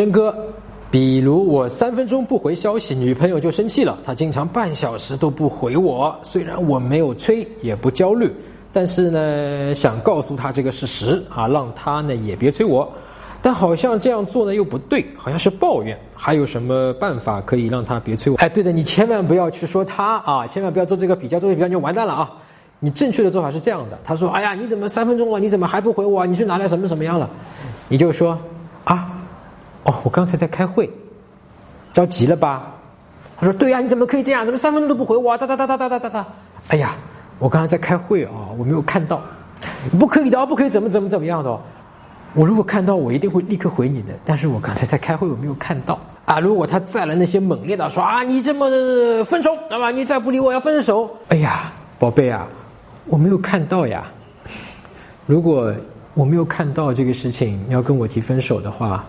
[0.00, 0.34] 真哥，
[0.90, 3.98] 比如我三分钟不回消息，女朋友就生气了。
[4.02, 8.32] 她经常半小时都不回我，虽然我没有催，也不焦虑，
[8.72, 12.90] 但是呢，想告诉她这个事实啊，让她呢也别催我。
[13.42, 15.94] 但好像这样做呢又不对，好像是抱怨。
[16.14, 18.38] 还有什么办法可以让她别催我？
[18.38, 22.32] 哎，对的，你千万不要去说她啊，千万不要做这个比较，做这个比较你就完蛋了啊！
[22.78, 26.24] 你正确的做法是这样的：他说：“哎呀，你怎么三分钟了，你怎么还不回我？
[26.24, 26.66] 你去哪里？
[26.66, 27.28] 什么什么样了？”
[27.86, 28.38] 你就说：“。”，
[30.02, 30.90] 我刚才在开会，
[31.92, 32.72] 着急了吧？
[33.38, 34.44] 他说：“对呀，你怎么可以这样？
[34.44, 35.36] 怎么三分钟都不回我？
[35.38, 36.26] 哒哒哒哒哒哒哒哒！
[36.68, 36.94] 哎呀，
[37.38, 39.22] 我刚才在开会啊，我没有看到，
[39.98, 41.58] 不可以的，不可以怎么怎么怎么样的。
[42.34, 44.08] 我如果看到，我一定会立刻回你的。
[44.26, 46.38] 但是我刚才在开会，我没有看到啊。
[46.38, 48.68] 如果他再来那些猛烈的说啊，你这么
[49.24, 51.10] 分手，那么你再不理我要分手。
[51.28, 52.46] 哎呀，宝贝啊，
[53.06, 54.04] 我没有看到呀。
[55.24, 55.72] 如果
[56.12, 59.02] 我没有看到这个事情，你要跟我提分手的话。”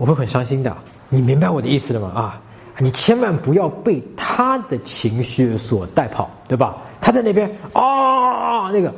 [0.00, 0.74] 我会很伤心的。
[1.10, 2.08] 你明白我的意思了吗？
[2.14, 2.40] 啊，
[2.78, 6.78] 你千万不要被他的情绪所带跑，对吧？
[7.02, 8.90] 他在那边啊，那个，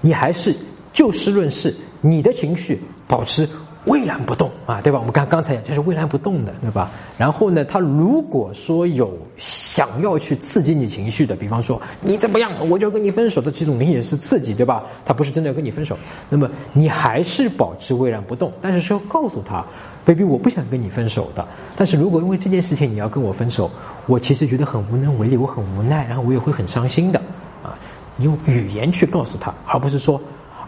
[0.00, 0.56] 你还是
[0.90, 3.46] 就事论事，你的情绪保持。
[3.84, 4.98] 巍然不动啊，对吧？
[5.00, 6.88] 我们刚刚才讲，就是巍然不动的，对吧？
[7.18, 14.84] 然后呢，他如果说有想要去刺激你情绪的，比方说你怎么样，我就要跟你分手的这种明显是刺激，对吧？
[15.04, 19.64] 他不是真的要跟你分手，那么你还是保持巍然不动，但是是要告诉他
[20.04, 21.44] ，baby，我不想跟你分手的。
[21.74, 23.68] 但是如果因为这件事情你要跟我分手，
[24.06, 27.20] 我其实觉得很无能为力，我很无奈，然后我也会很伤心的
[27.64, 27.76] 啊。
[28.14, 30.20] 你用语言去告诉他，而不是说。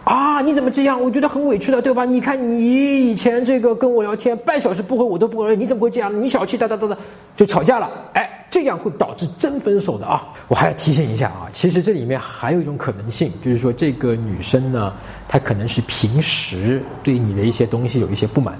[0.05, 1.01] 啊，你怎么这样？
[1.01, 2.05] 我觉得很委屈的，对吧？
[2.05, 6.21] 你看你以前这个跟我聊天，半小时不回我都不回，你怎么会这样？
[6.21, 6.95] 你小气哒哒哒哒，
[7.35, 7.89] 就吵架了。
[8.13, 10.31] 哎，这样会导致真分手的啊！
[10.47, 14.93] 我还要提醒一下啊，其实这里面还有一种可能性，就是说这个女生呢，
[15.27, 18.55] 她可能是平时对你的一些东西有一些不满，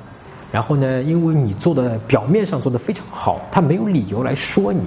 [0.52, 4.82] 然后呢，因为你做的表面上做的非常好，她没有理由来说你。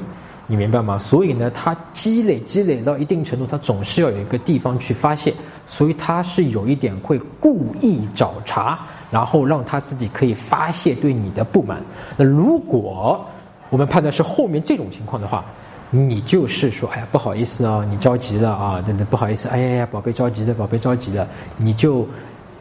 [0.51, 0.97] 你明白吗？
[0.97, 5.33] 所以呢，他积累积累到一定程度，他总是要有一个地方去发泄，
[5.67, 8.79] 所以他是有一点会故意找茬，
[9.11, 11.83] 然后让他自己可以发泄对你的不满。
[12.17, 13.23] 那如果
[13.69, 15.45] 我们判断是后面这种情况的话，
[15.91, 21.29] 你就是说，哎呀，不好意思啊，你着急了啊，真的不好意思，哎呀呀，宝贝着急了，宝贝着急了，
[21.59, 22.09] 你就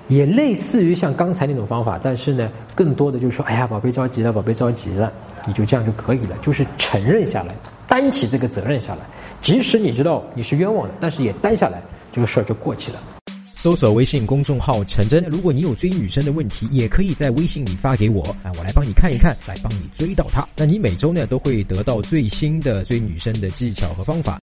[0.07, 5.12] 也类似于像刚才那种方法，但是呢，更多的就是说，哎呀，宝贝着急了，宝贝着急了，
[5.45, 7.53] 你就这样就可以了，就是承认下来。
[7.88, 9.00] 担起这个责任下来，
[9.41, 11.81] 即使你知道你是冤枉的，但是也担下来，
[12.12, 13.01] 这个事儿就过去了。
[13.53, 20.47] 搜索微信公众号“陈真”，如果你有追女生的问题，也可以在微信里发给我，啊，我来帮你看一看，来帮你追到她。
[20.56, 24.35] 那你每周呢都会得到最新的追女生的技巧和方法。